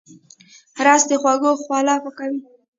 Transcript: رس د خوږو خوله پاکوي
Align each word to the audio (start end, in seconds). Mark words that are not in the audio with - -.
رس 0.85 1.03
د 1.09 1.11
خوږو 1.21 1.51
خوله 1.63 1.95
پاکوي 2.03 2.37